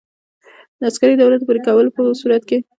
[0.79, 2.57] د عسکري دورې د پوره کولو په صورت کې.